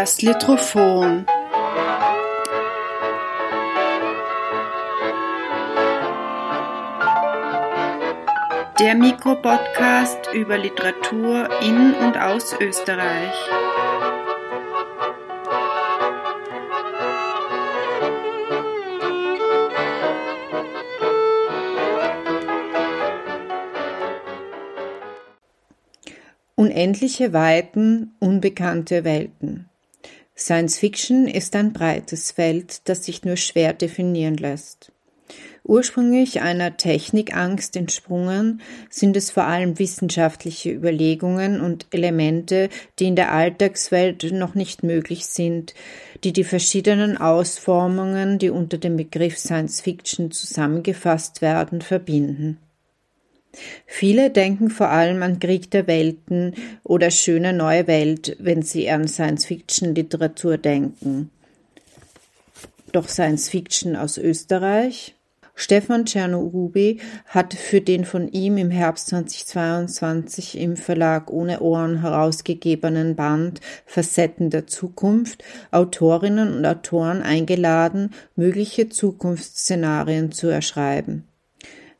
[0.00, 1.26] Das Litrophon.
[8.78, 13.34] Der Mikropodcast über Literatur in und aus Österreich.
[26.54, 29.68] Unendliche Weiten, unbekannte Welten.
[30.38, 34.92] Science Fiction ist ein breites Feld, das sich nur schwer definieren lässt.
[35.64, 43.32] Ursprünglich einer Technikangst entsprungen, sind es vor allem wissenschaftliche Überlegungen und Elemente, die in der
[43.32, 45.74] Alltagswelt noch nicht möglich sind,
[46.22, 52.58] die die verschiedenen Ausformungen, die unter dem Begriff Science Fiction zusammengefasst werden, verbinden.
[53.86, 59.08] Viele denken vor allem an Krieg der Welten oder Schöne neue Welt, wenn sie an
[59.08, 61.30] Science-Fiction-Literatur denken.
[62.92, 65.14] Doch Science-Fiction aus Österreich?
[65.60, 73.16] Stefan Czernorubi hat für den von ihm im Herbst 2022 im Verlag Ohne Ohren herausgegebenen
[73.16, 81.26] Band Facetten der Zukunft Autorinnen und Autoren eingeladen, mögliche Zukunftsszenarien zu erschreiben.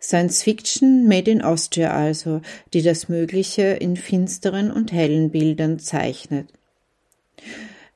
[0.00, 2.40] Science Fiction made in Austria also,
[2.72, 6.48] die das Mögliche in finsteren und hellen Bildern zeichnet.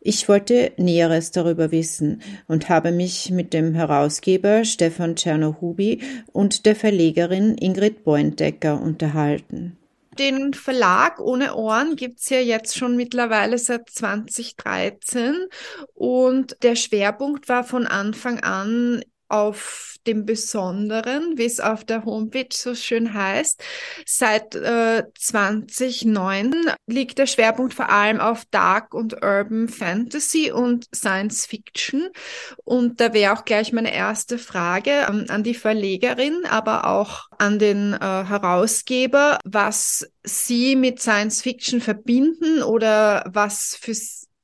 [0.05, 6.01] Ich wollte Näheres darüber wissen und habe mich mit dem Herausgeber Stefan Czernohubi
[6.33, 9.79] und der Verlegerin Ingrid Boindecker unterhalten.
[10.19, 15.47] Den Verlag ohne Ohren gibt's ja jetzt schon mittlerweile seit 2013
[15.95, 22.49] und der Schwerpunkt war von Anfang an auf dem Besonderen, wie es auf der Homepage
[22.53, 23.63] so schön heißt.
[24.05, 26.53] Seit äh, 2009
[26.87, 32.09] liegt der Schwerpunkt vor allem auf Dark und Urban Fantasy und Science Fiction.
[32.65, 37.59] Und da wäre auch gleich meine erste Frage ähm, an die Verlegerin, aber auch an
[37.59, 43.95] den äh, Herausgeber, was Sie mit Science Fiction verbinden oder was für,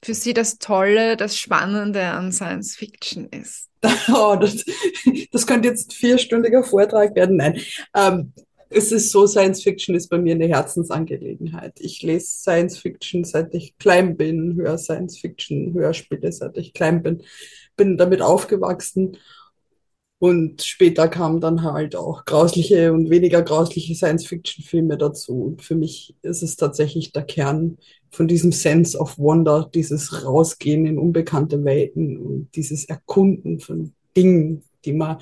[0.03, 3.68] für Sie das Tolle, das Spannende an Science Fiction ist.
[4.13, 4.65] oh, das,
[5.31, 7.37] das könnte jetzt ein vierstündiger Vortrag werden.
[7.37, 7.61] Nein,
[7.95, 8.33] ähm,
[8.71, 11.81] es ist so, Science Fiction ist bei mir eine Herzensangelegenheit.
[11.81, 17.03] Ich lese Science Fiction, seit ich klein bin, höre Science Fiction, Hörspiele, seit ich klein
[17.03, 17.23] bin,
[17.77, 19.17] bin damit aufgewachsen.
[20.21, 25.45] Und später kamen dann halt auch grausliche und weniger grausliche Science-Fiction-Filme dazu.
[25.45, 27.79] Und für mich ist es tatsächlich der Kern
[28.11, 34.63] von diesem Sense of Wonder, dieses Rausgehen in unbekannte Welten und dieses Erkunden von Dingen,
[34.85, 35.19] die man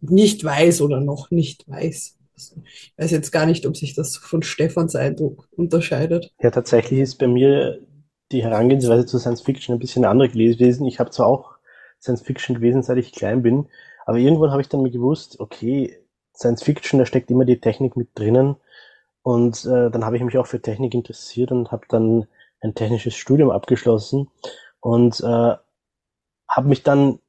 [0.00, 2.16] nicht weiß oder noch nicht weiß.
[2.34, 6.32] Also ich weiß jetzt gar nicht, ob sich das von Stefans Eindruck unterscheidet.
[6.40, 7.80] Ja, tatsächlich ist bei mir
[8.32, 10.86] die Herangehensweise zu Science Fiction ein bisschen andere gewesen.
[10.86, 11.56] Ich habe zwar auch
[12.00, 13.66] Science Fiction gewesen, seit ich klein bin,
[14.06, 15.96] aber irgendwann habe ich dann mir gewusst, okay,
[16.34, 18.56] Science Fiction, da steckt immer die Technik mit drinnen.
[19.22, 22.26] Und äh, dann habe ich mich auch für Technik interessiert und habe dann
[22.60, 24.30] ein technisches Studium abgeschlossen
[24.80, 25.56] und äh,
[26.48, 27.20] habe mich dann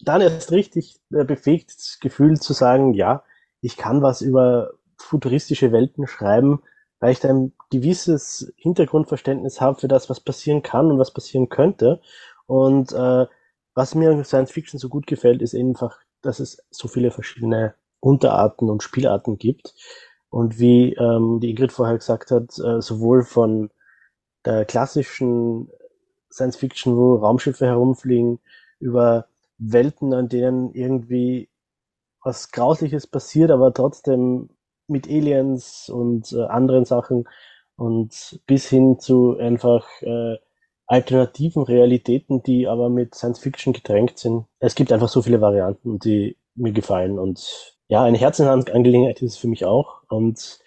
[0.00, 3.22] dann erst richtig äh, befähigt gefühlt zu sagen, ja,
[3.60, 6.62] ich kann was über futuristische Welten schreiben,
[7.00, 11.48] weil ich da ein gewisses Hintergrundverständnis habe für das, was passieren kann und was passieren
[11.48, 12.00] könnte.
[12.46, 13.26] Und äh,
[13.74, 18.68] was mir Science Fiction so gut gefällt, ist einfach, dass es so viele verschiedene Unterarten
[18.68, 19.74] und Spielarten gibt.
[20.32, 23.68] Und wie ähm, die Ingrid vorher gesagt hat, äh, sowohl von
[24.46, 25.68] der klassischen
[26.32, 28.40] Science Fiction, wo Raumschiffe herumfliegen,
[28.80, 29.26] über
[29.58, 31.50] Welten, an denen irgendwie
[32.24, 34.48] was Grausliches passiert, aber trotzdem
[34.86, 37.28] mit Aliens und äh, anderen Sachen
[37.76, 40.36] und bis hin zu einfach äh,
[40.86, 44.46] alternativen Realitäten, die aber mit Science Fiction gedrängt sind.
[44.60, 49.36] Es gibt einfach so viele Varianten, die mir gefallen und ja, eine Herzensangelegenheit ist es
[49.36, 50.60] für mich auch und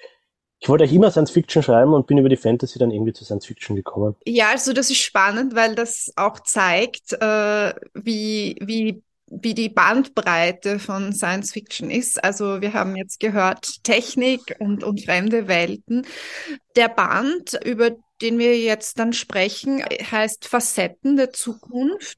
[0.60, 3.26] ich wollte eigentlich immer Science Fiction schreiben und bin über die Fantasy dann irgendwie zu
[3.26, 4.16] Science Fiction gekommen.
[4.28, 10.78] Ja, also das ist spannend, weil das auch zeigt, äh, wie, wie wie die Bandbreite
[10.78, 12.24] von Science Fiction ist.
[12.24, 16.06] Also wir haben jetzt gehört Technik und, und fremde Welten.
[16.76, 17.90] Der Band, über
[18.22, 22.18] den wir jetzt dann sprechen, heißt Facetten der Zukunft.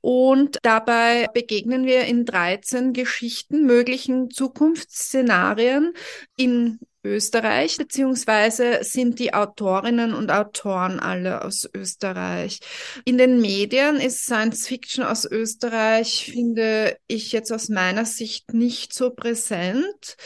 [0.00, 5.92] Und dabei begegnen wir in 13 Geschichten möglichen Zukunftsszenarien
[6.36, 12.60] in Österreich, beziehungsweise sind die Autorinnen und Autoren alle aus Österreich.
[13.04, 18.94] In den Medien ist Science Fiction aus Österreich, finde ich jetzt aus meiner Sicht nicht
[18.94, 20.16] so präsent.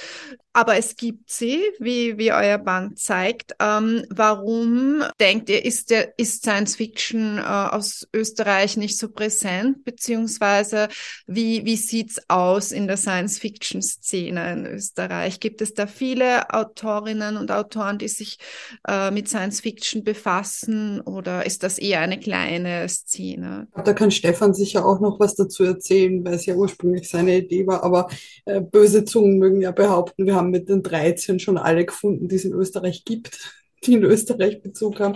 [0.58, 3.54] Aber es gibt sie, wie, wie euer Band zeigt.
[3.60, 9.84] Ähm, warum denkt ihr, ist, der, ist Science Fiction äh, aus Österreich nicht so präsent?
[9.84, 10.88] Beziehungsweise
[11.28, 15.38] wie, wie sieht's aus in der Science Fiction Szene in Österreich?
[15.38, 18.38] Gibt es da viele Autorinnen und Autoren, die sich
[18.86, 21.00] äh, mit Science Fiction befassen?
[21.00, 23.68] Oder ist das eher eine kleine Szene?
[23.84, 27.66] Da kann Stefan sicher auch noch was dazu erzählen, weil es ja ursprünglich seine Idee
[27.66, 27.82] war.
[27.82, 28.08] Aber
[28.44, 32.36] äh, böse Zungen mögen ja behaupten, wir haben mit den 13 schon alle gefunden, die
[32.36, 33.38] es in Österreich gibt,
[33.84, 35.14] die in Österreich Bezug haben.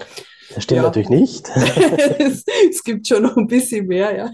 [0.54, 0.82] Das stimmt ja.
[0.82, 1.48] natürlich nicht.
[2.18, 4.30] es, es, gibt schon noch ein bisschen mehr, ja.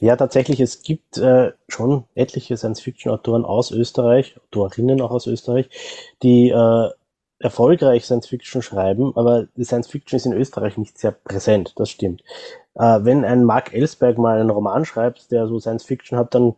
[0.00, 5.68] Ja, tatsächlich, es gibt äh, schon etliche Science-Fiction-Autoren aus Österreich, Autorinnen auch aus Österreich,
[6.22, 6.90] die äh,
[7.38, 12.22] erfolgreich Science-Fiction schreiben, aber die Science-Fiction ist in Österreich nicht sehr präsent, das stimmt.
[12.74, 16.54] Äh, wenn ein Mark Ellsberg mal einen Roman schreibt, der so Science-Fiction hat, dann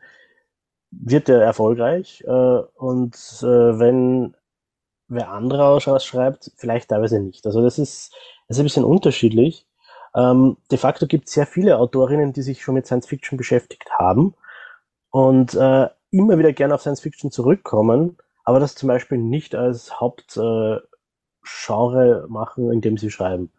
[0.90, 2.24] wird er erfolgreich.
[2.26, 4.34] Äh, und äh, wenn
[5.08, 7.46] wer anderer was schreibt, vielleicht teilweise nicht.
[7.46, 8.12] Also das ist,
[8.48, 9.66] das ist ein bisschen unterschiedlich.
[10.18, 13.88] Ähm, de facto gibt es sehr viele Autorinnen, die sich schon mit Science Fiction beschäftigt
[13.98, 14.34] haben
[15.10, 20.00] und äh, immer wieder gerne auf Science Fiction zurückkommen, aber das zum Beispiel nicht als
[20.00, 20.82] Hauptgenre
[21.60, 23.52] äh, machen, indem sie schreiben.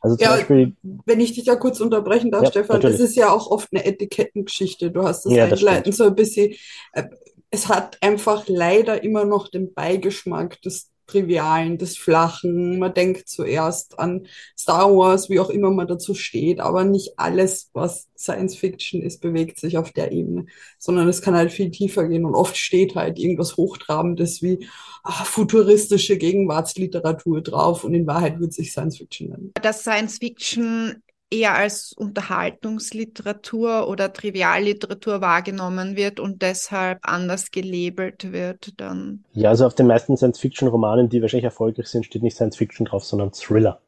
[0.00, 0.76] Also zum ja, Beispiel,
[1.06, 2.98] wenn ich dich da kurz unterbrechen darf, ja, Stefan, natürlich.
[2.98, 4.90] das ist ja auch oft eine Etikettengeschichte.
[4.90, 6.54] Du hast das ja, einleitend so ein bisschen.
[6.92, 7.04] Äh,
[7.50, 12.78] es hat einfach leider immer noch den Beigeschmack des Trivialen, des Flachen.
[12.78, 14.26] Man denkt zuerst an
[14.58, 19.20] Star Wars, wie auch immer man dazu steht, aber nicht alles, was Science Fiction ist,
[19.20, 20.46] bewegt sich auf der Ebene,
[20.78, 24.66] sondern es kann halt viel tiefer gehen und oft steht halt irgendwas Hochtrabendes wie
[25.02, 29.52] ach, futuristische Gegenwartsliteratur drauf und in Wahrheit wird sich Science Fiction nennen.
[29.60, 31.02] Das Science Fiction
[31.32, 39.24] eher als Unterhaltungsliteratur oder Trivialliteratur wahrgenommen wird und deshalb anders gelabelt wird dann.
[39.32, 43.32] Ja, also auf den meisten Science-Fiction-Romanen, die wahrscheinlich erfolgreich sind, steht nicht Science-Fiction drauf, sondern
[43.32, 43.80] Thriller.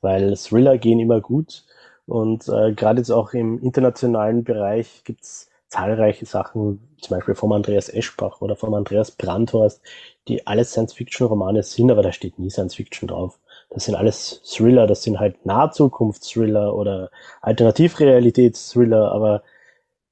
[0.00, 1.64] Weil Thriller gehen immer gut
[2.06, 7.88] und äh, gerade jetzt auch im internationalen Bereich gibt's zahlreiche Sachen, zum Beispiel vom Andreas
[7.88, 9.80] Eschbach oder vom Andreas Brandhorst,
[10.28, 13.38] die alles Science-Fiction-Romane sind, aber da steht nie Science-Fiction drauf.
[13.74, 17.10] Das sind alles Thriller, das sind halt Nahzukunftsthriller oder
[17.40, 19.42] Alternativrealitätsthriller, aber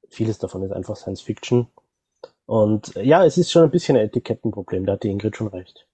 [0.08, 1.68] vieles davon ist einfach Science Fiction.
[2.46, 5.86] Und ja, es ist schon ein bisschen ein Etikettenproblem, da hat die Ingrid schon recht.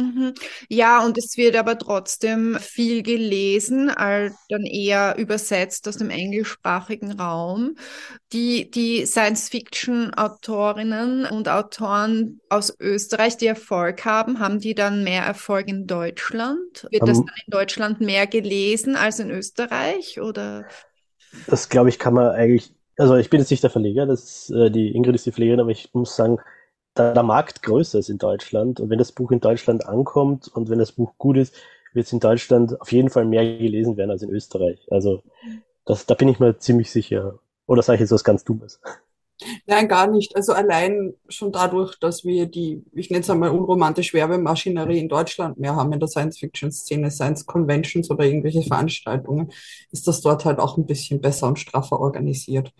[0.00, 0.34] Mhm.
[0.68, 7.74] Ja, und es wird aber trotzdem viel gelesen, dann eher übersetzt aus dem englischsprachigen Raum.
[8.32, 15.68] Die, die Science-Fiction-Autorinnen und Autoren aus Österreich, die Erfolg haben, haben die dann mehr Erfolg
[15.68, 16.86] in Deutschland?
[16.90, 17.26] Wird um, das ähm.
[17.26, 20.20] dann in Deutschland mehr gelesen als in Österreich?
[20.20, 20.66] Oder?
[21.46, 24.70] Das glaube ich, kann man eigentlich, also ich bin jetzt nicht der Verleger, das, äh,
[24.70, 26.38] die Ingrid ist die Verlegerin, aber ich muss sagen,
[26.94, 30.68] da der Markt größer ist in Deutschland und wenn das Buch in Deutschland ankommt und
[30.68, 31.54] wenn das Buch gut ist,
[31.92, 34.86] wird es in Deutschland auf jeden Fall mehr gelesen werden als in Österreich.
[34.90, 35.22] Also
[35.84, 37.38] das, da bin ich mir ziemlich sicher.
[37.66, 38.80] Oder sage ich jetzt was ganz Dummes?
[39.66, 40.36] Nein, gar nicht.
[40.36, 45.58] Also allein schon dadurch, dass wir die, ich nenne es einmal unromantische Werbemaschinerie in Deutschland
[45.58, 49.50] mehr haben in der Science-Fiction-Szene, Science-Conventions oder irgendwelche Veranstaltungen,
[49.92, 52.72] ist das dort halt auch ein bisschen besser und straffer organisiert.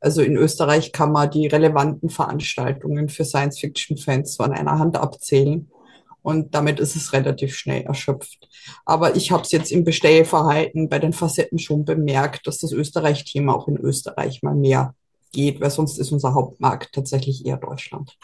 [0.00, 5.70] Also in Österreich kann man die relevanten Veranstaltungen für Science-Fiction-Fans so an einer Hand abzählen.
[6.22, 8.48] Und damit ist es relativ schnell erschöpft.
[8.86, 13.54] Aber ich habe es jetzt im Bestellverhalten bei den Facetten schon bemerkt, dass das Österreich-Thema
[13.54, 14.94] auch in Österreich mal mehr
[15.34, 18.16] geht, weil sonst ist unser Hauptmarkt tatsächlich eher Deutschland.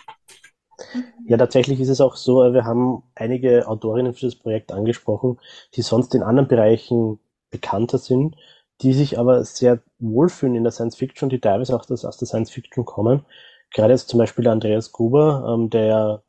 [1.27, 5.39] Ja, tatsächlich ist es auch so, wir haben einige Autorinnen für das Projekt angesprochen,
[5.75, 7.19] die sonst in anderen Bereichen
[7.51, 8.37] bekannter sind,
[8.81, 12.27] die sich aber sehr wohlfühlen in der Science Fiction, die teilweise auch das, aus der
[12.27, 13.27] Science Fiction kommen.
[13.73, 16.23] Gerade jetzt zum Beispiel Andreas Gruber, ähm, der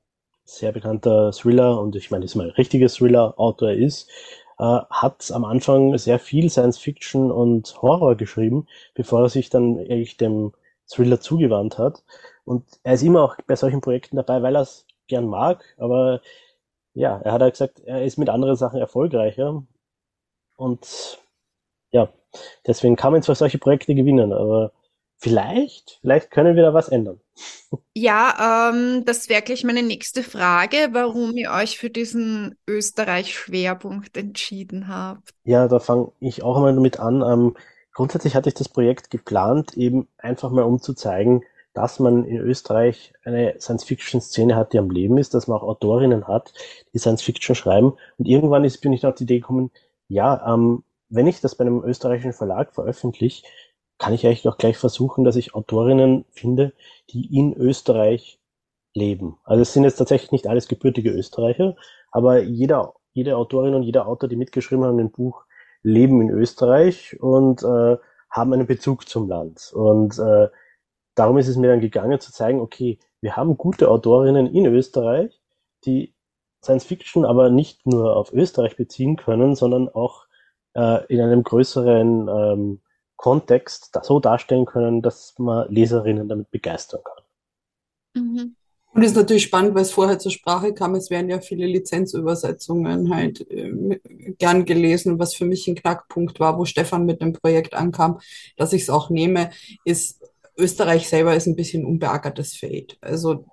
[0.44, 4.10] sehr bekannter Thriller und ich meine, ist mal ein richtiger Thriller-Autor ist,
[4.60, 9.78] äh, hat am Anfang sehr viel Science Fiction und Horror geschrieben, bevor er sich dann
[9.80, 10.52] eigentlich dem
[10.92, 12.04] Thriller zugewandt hat.
[12.44, 15.64] Und er ist immer auch bei solchen Projekten dabei, weil er es gern mag.
[15.78, 16.22] Aber
[16.94, 19.64] ja, er hat halt gesagt, er ist mit anderen Sachen erfolgreicher.
[20.58, 21.20] Und
[21.92, 22.10] ja,
[22.68, 24.72] deswegen kann man zwar solche Projekte gewinnen, aber
[25.18, 27.20] vielleicht, vielleicht können wir da was ändern.
[27.94, 34.88] Ja, ähm, das wäre gleich meine nächste Frage, warum ihr euch für diesen Österreich-Schwerpunkt entschieden
[34.88, 35.30] habt.
[35.44, 37.22] Ja, da fange ich auch mal damit an.
[37.22, 37.56] Ähm,
[37.94, 41.44] Grundsätzlich hatte ich das Projekt geplant, eben einfach mal um zu zeigen,
[41.74, 46.28] dass man in Österreich eine Science-Fiction-Szene hat, die am Leben ist, dass man auch Autorinnen
[46.28, 46.54] hat,
[46.94, 47.94] die Science-Fiction schreiben.
[48.18, 49.72] Und irgendwann ist, bin ich auf die Idee gekommen,
[50.08, 53.46] ja, ähm, wenn ich das bei einem österreichischen Verlag veröffentliche,
[53.98, 56.74] kann ich eigentlich auch gleich versuchen, dass ich Autorinnen finde,
[57.10, 58.40] die in Österreich
[58.94, 59.38] leben.
[59.44, 61.76] Also es sind jetzt tatsächlich nicht alles gebürtige Österreicher,
[62.12, 65.46] aber jeder, jede Autorin und jeder Autor, die mitgeschrieben haben im Buch,
[65.84, 67.98] leben in Österreich und äh,
[68.30, 69.72] haben einen Bezug zum Land.
[69.74, 70.50] Und äh,
[71.16, 75.40] darum ist es mir dann gegangen zu zeigen, okay, wir haben gute Autorinnen in Österreich,
[75.86, 76.14] die
[76.64, 80.26] Science Fiction aber nicht nur auf Österreich beziehen können, sondern auch
[80.74, 82.82] äh, in einem größeren ähm,
[83.18, 88.24] Kontext so darstellen können, dass man Leserinnen damit begeistern kann.
[88.24, 88.56] Mhm.
[88.94, 93.14] Und ist natürlich spannend, weil es vorher zur Sprache kam, es werden ja viele Lizenzübersetzungen
[93.14, 93.72] halt äh,
[94.38, 95.18] gern gelesen.
[95.18, 98.20] Was für mich ein Knackpunkt war, wo Stefan mit dem Projekt ankam,
[98.58, 99.52] dass ich es auch nehme,
[99.86, 100.20] ist,
[100.58, 102.98] Österreich selber ist ein bisschen unbeackertes Feld.
[103.00, 103.46] Also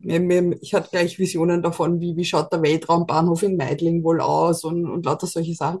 [0.00, 4.86] ich hatte gleich Visionen davon, wie, wie schaut der Weltraumbahnhof in Meidling wohl aus und,
[4.90, 5.78] und lauter solche Sachen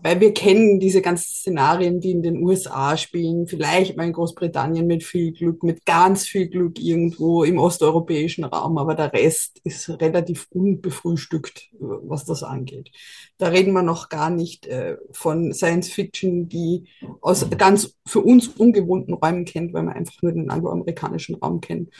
[0.00, 4.86] weil wir kennen diese ganzen Szenarien, die in den USA spielen, vielleicht mal in Großbritannien
[4.86, 9.88] mit viel Glück, mit ganz viel Glück irgendwo im osteuropäischen Raum, aber der Rest ist
[10.00, 12.90] relativ unbefrühstückt, was das angeht.
[13.38, 16.86] Da reden wir noch gar nicht äh, von Science Fiction, die
[17.20, 21.90] aus ganz für uns ungewohnten Räumen kennt, weil wir einfach nur den angloamerikanischen Raum kennen.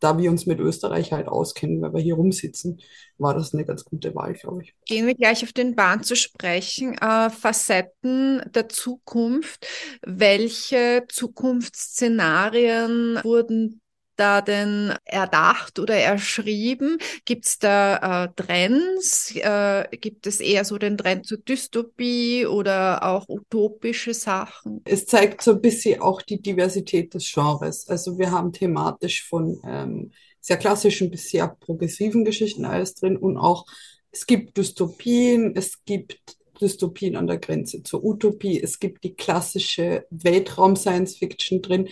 [0.00, 2.80] Da wir uns mit Österreich halt auskennen, weil wir hier rumsitzen,
[3.18, 4.74] war das eine ganz gute Wahl, glaube ich.
[4.86, 6.96] Gehen wir gleich auf den Bahn zu sprechen.
[6.98, 9.66] Äh, Facetten der Zukunft.
[10.02, 13.80] Welche Zukunftsszenarien wurden
[14.16, 16.98] da denn erdacht oder erschrieben?
[17.24, 19.34] Gibt es da äh, Trends?
[19.36, 24.80] Äh, gibt es eher so den Trend zur Dystopie oder auch utopische Sachen?
[24.84, 27.88] Es zeigt so ein bisschen auch die Diversität des Genres.
[27.88, 33.38] Also wir haben thematisch von ähm, sehr klassischen bis sehr progressiven Geschichten alles drin und
[33.38, 33.66] auch
[34.10, 40.06] es gibt Dystopien, es gibt Dystopien an der Grenze zur Utopie, es gibt die klassische
[40.10, 41.88] Weltraum-Science-Fiction drin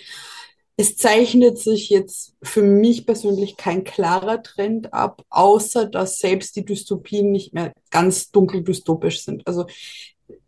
[0.77, 6.65] es zeichnet sich jetzt für mich persönlich kein klarer Trend ab, außer dass selbst die
[6.65, 9.47] Dystopien nicht mehr ganz dunkel dystopisch sind.
[9.47, 9.67] Also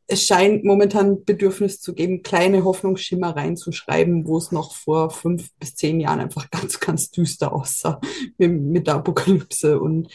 [0.07, 5.77] es scheint momentan Bedürfnis zu geben, kleine Hoffnungsschimmer reinzuschreiben, wo es noch vor fünf bis
[5.77, 8.01] zehn Jahren einfach ganz, ganz düster aussah
[8.37, 9.81] mit, mit der Apokalypse.
[9.81, 10.09] Und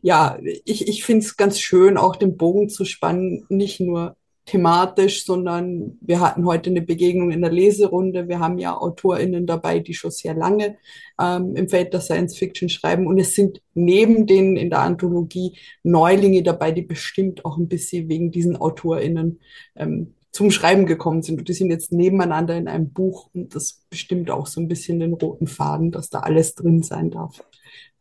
[0.00, 4.16] ja, ich, ich finde es ganz schön, auch den Bogen zu spannen, nicht nur
[4.48, 8.28] thematisch, sondern wir hatten heute eine Begegnung in der Leserunde.
[8.28, 10.78] Wir haben ja AutorInnen dabei, die schon sehr lange
[11.20, 13.06] ähm, im Feld der Science Fiction schreiben.
[13.06, 18.08] Und es sind neben denen in der Anthologie Neulinge dabei, die bestimmt auch ein bisschen
[18.08, 19.40] wegen diesen AutorInnen
[19.76, 21.40] ähm, zum Schreiben gekommen sind.
[21.40, 24.98] Und die sind jetzt nebeneinander in einem Buch und das bestimmt auch so ein bisschen
[24.98, 27.44] den roten Faden, dass da alles drin sein darf,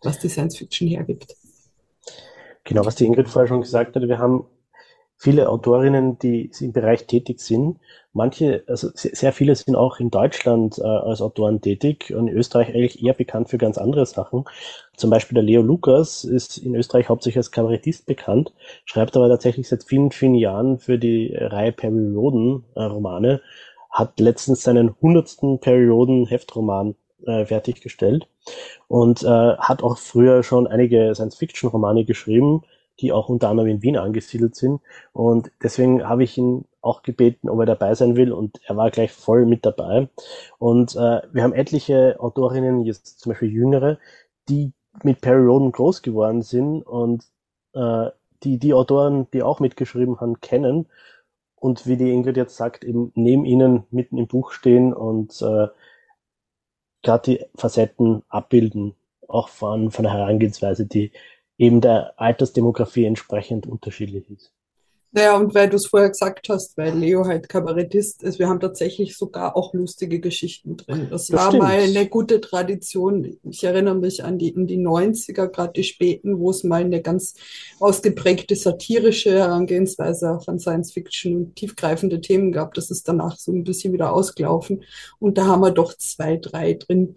[0.02, 1.36] was die Science Fiction hergibt.
[2.64, 4.46] Genau, was die Ingrid vorher schon gesagt hat, wir haben
[5.18, 7.80] viele Autorinnen, die im Bereich tätig sind.
[8.14, 12.70] Manche, also sehr viele sind auch in Deutschland äh, als Autoren tätig und in Österreich
[12.70, 14.46] eigentlich eher bekannt für ganz andere Sachen.
[14.96, 18.54] Zum Beispiel der Leo Lukas ist in Österreich hauptsächlich als Kabarettist bekannt,
[18.86, 23.38] schreibt aber tatsächlich seit vielen, vielen Jahren für die Reihe Roden äh,
[23.90, 26.96] hat letztens seinen hundertsten Perry Roden Heftroman
[27.26, 28.28] äh, fertiggestellt
[28.88, 32.64] und äh, hat auch früher schon einige Science-Fiction-Romane geschrieben,
[33.00, 34.82] die auch unter anderem in Wien angesiedelt sind.
[35.14, 38.92] Und deswegen habe ich ihn auch gebeten, ob er dabei sein will und er war
[38.92, 40.10] gleich voll mit dabei.
[40.58, 44.00] Und äh, wir haben etliche Autorinnen, jetzt zum Beispiel jüngere,
[44.50, 44.74] die
[45.04, 47.26] mit Perry Roden groß geworden sind und
[47.74, 48.10] äh,
[48.44, 50.88] die die Autoren, die auch mitgeschrieben haben, kennen
[51.56, 55.68] und wie die Ingrid jetzt sagt, eben neben ihnen mitten im Buch stehen und äh,
[57.04, 58.96] gerade die Facetten abbilden,
[59.28, 61.12] auch von, von der Herangehensweise, die
[61.58, 64.54] eben der Altersdemografie entsprechend unterschiedlich ist.
[65.14, 68.60] Naja, und weil du es vorher gesagt hast, weil Leo halt Kabarettist ist, wir haben
[68.60, 71.08] tatsächlich sogar auch lustige Geschichten drin.
[71.10, 71.64] Das, das war stimmt.
[71.64, 73.38] mal eine gute Tradition.
[73.44, 77.02] Ich erinnere mich an die, in die 90er, gerade die späten, wo es mal eine
[77.02, 77.36] ganz
[77.80, 82.74] ausgeprägte satirische Herangehensweise auch an Science Fiction und tiefgreifende Themen gab.
[82.74, 84.84] Das ist danach so ein bisschen wieder ausgelaufen.
[85.20, 87.16] Und da haben wir doch zwei, drei drin,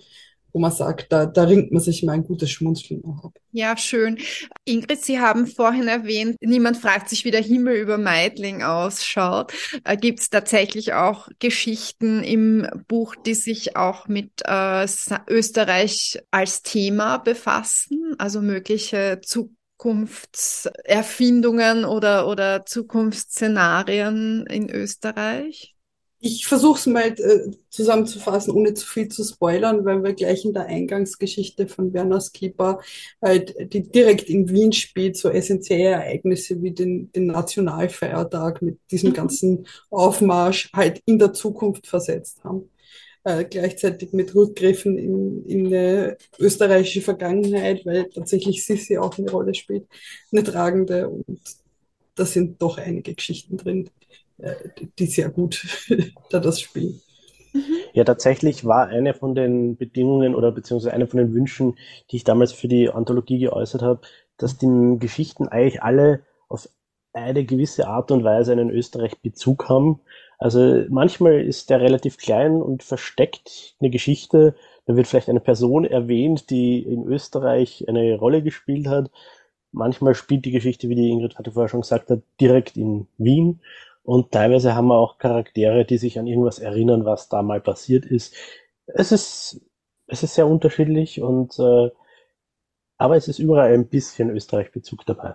[0.52, 3.32] wo man sagt, da, da ringt man sich mal ein gutes Schmunzeln auch ab.
[3.52, 4.18] Ja, schön.
[4.64, 9.52] Ingrid, Sie haben vorhin erwähnt, niemand fragt sich, wie der Himmel über Meidling ausschaut.
[9.84, 14.86] Äh, Gibt es tatsächlich auch Geschichten im Buch, die sich auch mit äh,
[15.28, 25.74] Österreich als Thema befassen, also mögliche Zukunftserfindungen oder, oder Zukunftsszenarien in Österreich?
[26.22, 30.52] Ich versuche es mal äh, zusammenzufassen, ohne zu viel zu spoilern, weil wir gleich in
[30.52, 32.80] der Eingangsgeschichte von Werner Skipper
[33.22, 39.12] halt, die direkt in Wien spielt, so essentielle Ereignisse wie den, den Nationalfeiertag mit diesem
[39.12, 39.14] Mhm.
[39.14, 42.70] ganzen Aufmarsch halt in der Zukunft versetzt haben.
[43.24, 49.54] Äh, gleichzeitig mit Rückgriffen in, in eine österreichische Vergangenheit, weil tatsächlich Sissi auch eine Rolle
[49.54, 49.86] spielt,
[50.32, 51.08] eine tragende.
[51.08, 51.24] Und
[52.14, 53.90] da sind doch einige Geschichten drin,
[54.98, 55.66] die sehr gut
[56.30, 57.00] da das spielen.
[57.92, 61.76] Ja, tatsächlich war eine von den Bedingungen oder beziehungsweise eine von den Wünschen,
[62.10, 64.00] die ich damals für die Anthologie geäußert habe,
[64.38, 66.68] dass die Geschichten eigentlich alle auf
[67.12, 70.00] eine gewisse Art und Weise einen Österreich-Bezug haben.
[70.38, 74.54] Also manchmal ist der relativ klein und versteckt eine Geschichte.
[74.86, 79.10] Da wird vielleicht eine Person erwähnt, die in Österreich eine Rolle gespielt hat.
[79.72, 83.60] Manchmal spielt die Geschichte, wie die Ingrid hatte vorher schon gesagt hat, direkt in Wien.
[84.02, 88.04] Und teilweise haben wir auch Charaktere, die sich an irgendwas erinnern, was da mal passiert
[88.04, 88.34] ist.
[88.86, 89.60] Es ist,
[90.06, 91.90] es ist sehr unterschiedlich und äh,
[92.96, 95.34] aber es ist überall ein bisschen Österreich-Bezug dabei.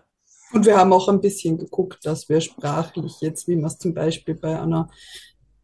[0.54, 3.94] Und wir haben auch ein bisschen geguckt, dass wir sprachlich jetzt, wie wir es zum
[3.94, 4.90] Beispiel bei einer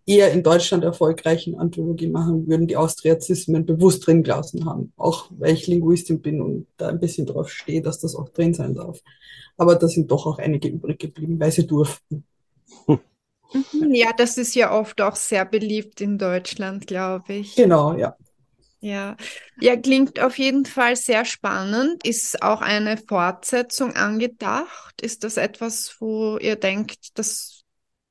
[0.06, 4.94] eher in Deutschland erfolgreichen Anthologie machen würden, die Austriazismen bewusst drin gelassen haben.
[4.98, 8.54] Auch weil ich Linguistin bin und da ein bisschen drauf stehe, dass das auch drin
[8.54, 9.00] sein darf.
[9.58, 12.26] Aber da sind doch auch einige übrig geblieben, weil sie durften.
[13.54, 17.56] Mhm, Ja, das ist ja oft auch sehr beliebt in Deutschland, glaube ich.
[17.56, 18.16] Genau, ja.
[18.80, 19.16] Ja.
[19.60, 22.06] Ja, klingt auf jeden Fall sehr spannend.
[22.06, 25.02] Ist auch eine Fortsetzung angedacht?
[25.02, 27.62] Ist das etwas, wo ihr denkt, das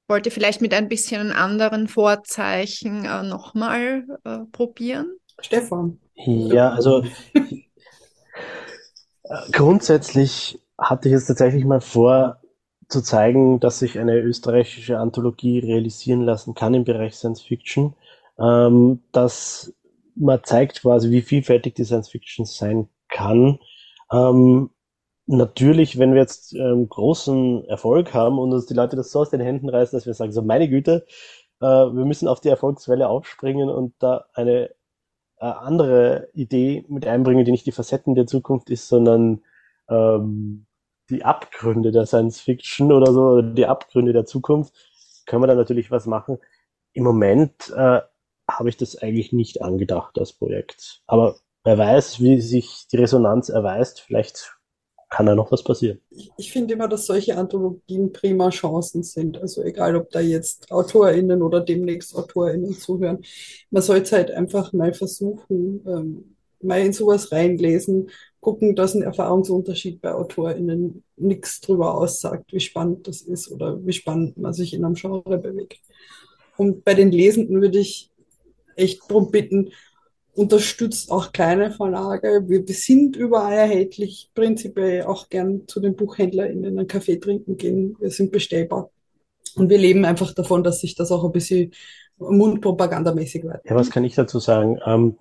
[0.08, 5.16] wollt ihr vielleicht mit ein bisschen anderen Vorzeichen äh, nochmal äh, probieren?
[5.40, 5.98] Stefan.
[6.16, 7.02] Ja, also
[9.52, 12.39] grundsätzlich hatte ich jetzt tatsächlich mal vor,
[12.90, 17.94] zu zeigen, dass sich eine österreichische Anthologie realisieren lassen kann im Bereich Science Fiction.
[18.38, 19.74] Ähm, dass
[20.16, 23.58] man zeigt quasi, wie vielfältig die Science Fiction sein kann.
[24.12, 24.70] Ähm,
[25.26, 29.30] natürlich, wenn wir jetzt ähm, großen Erfolg haben und uns die Leute das so aus
[29.30, 31.06] den Händen reißen, dass wir sagen, so meine Güte,
[31.60, 34.70] äh, wir müssen auf die Erfolgswelle aufspringen und da eine
[35.38, 39.42] äh, andere Idee mit einbringen, die nicht die Facetten der Zukunft ist, sondern
[39.88, 40.66] ähm,
[41.10, 44.74] die Abgründe der Science Fiction oder so, die Abgründe der Zukunft,
[45.26, 46.38] können wir da natürlich was machen.
[46.92, 48.00] Im Moment äh,
[48.48, 51.02] habe ich das eigentlich nicht angedacht, das Projekt.
[51.06, 54.56] Aber wer weiß, wie sich die Resonanz erweist, vielleicht
[55.08, 56.00] kann da noch was passieren.
[56.10, 59.38] Ich, ich finde immer, dass solche Anthologien prima Chancen sind.
[59.38, 63.22] Also egal, ob da jetzt AutorInnen oder demnächst AutorInnen zuhören.
[63.70, 70.00] Man sollte halt einfach mal versuchen, ähm, mal in sowas reinlesen, gucken, dass ein Erfahrungsunterschied
[70.00, 74.84] bei AutorInnen nichts drüber aussagt, wie spannend das ist oder wie spannend man sich in
[74.84, 75.80] einem Genre bewegt.
[76.56, 78.10] Und bei den Lesenden würde ich
[78.76, 79.70] echt darum bitten,
[80.34, 82.44] unterstützt auch kleine Verlage.
[82.46, 87.96] Wir, sind überall erhältlich, prinzipiell auch gern zu den BuchhändlerInnen einen Kaffee trinken gehen.
[88.00, 88.90] Wir sind bestellbar.
[89.56, 91.72] Und wir leben einfach davon, dass sich das auch ein bisschen
[92.18, 93.64] mundpropagandamäßig wird.
[93.64, 94.78] Ja, was kann ich dazu sagen?
[94.86, 95.16] Ähm,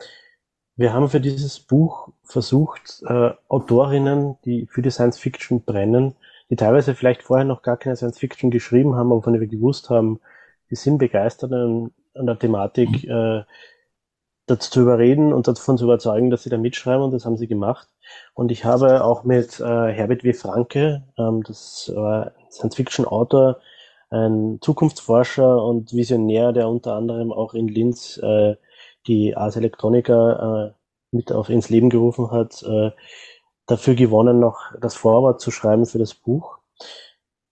[0.79, 6.15] wir haben für dieses Buch versucht, äh, Autorinnen, die für die Science Fiction brennen,
[6.49, 9.49] die teilweise vielleicht vorher noch gar keine Science Fiction geschrieben haben, aber von der wir
[9.49, 10.21] gewusst haben,
[10.69, 13.43] die sind begeistert an, an der Thematik, äh,
[14.45, 17.47] dazu zu überreden und davon zu überzeugen, dass sie da mitschreiben und das haben sie
[17.47, 17.89] gemacht.
[18.33, 20.31] Und ich habe auch mit äh, Herbert W.
[20.31, 23.59] Franke, ähm, das war Science-Fiction-Autor,
[24.11, 28.55] ein Zukunftsforscher und Visionär, der unter anderem auch in Linz äh,
[29.07, 30.73] die Ars Electronica äh,
[31.11, 32.91] mit auf ins Leben gerufen hat, äh,
[33.65, 36.59] dafür gewonnen, noch das Vorwort zu schreiben für das Buch.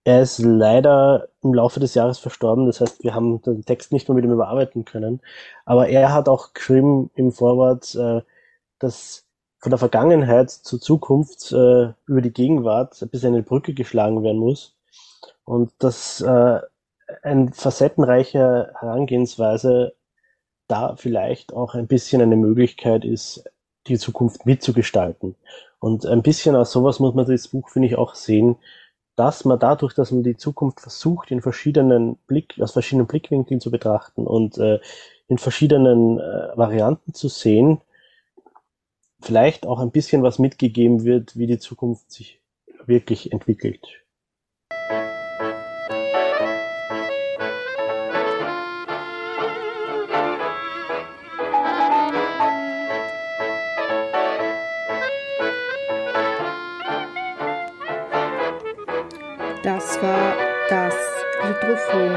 [0.03, 4.07] Er ist leider im Laufe des Jahres verstorben, das heißt, wir haben den Text nicht
[4.07, 5.21] mehr mit ihm überarbeiten können.
[5.65, 8.21] Aber er hat auch geschrieben im Vorwort, äh,
[8.79, 9.25] dass
[9.59, 14.77] von der Vergangenheit zur Zukunft äh, über die Gegenwart bisschen eine Brücke geschlagen werden muss.
[15.43, 16.59] Und dass äh,
[17.23, 19.93] ein facettenreicher Herangehensweise
[20.67, 23.43] da vielleicht auch ein bisschen eine Möglichkeit ist,
[23.87, 25.35] die Zukunft mitzugestalten.
[25.79, 28.57] Und ein bisschen aus sowas muss man das Buch, finde ich, auch sehen,
[29.15, 33.71] dass man dadurch, dass man die Zukunft versucht, in verschiedenen Blick, aus verschiedenen Blickwinkeln zu
[33.71, 34.79] betrachten und äh,
[35.27, 37.81] in verschiedenen äh, Varianten zu sehen,
[39.19, 42.41] vielleicht auch ein bisschen was mitgegeben wird, wie die Zukunft sich
[42.85, 44.05] wirklich entwickelt.
[59.63, 60.35] Das war
[60.69, 60.93] das
[61.41, 62.13] Hydrophon.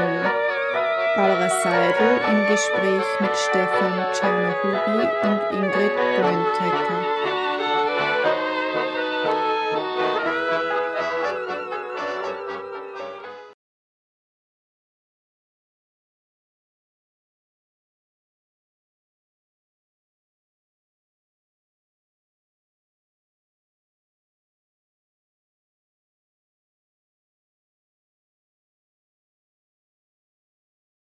[1.15, 7.30] Barbara Seidel im Gespräch mit Stefan Czernohubi und Ingrid Bräuntecker.